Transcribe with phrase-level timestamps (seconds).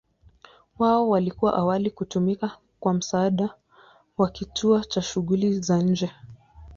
[0.79, 3.55] Wao walikuwa awali kutumika kwa msaada
[4.17, 6.11] wa kituo cha shughuli za nje.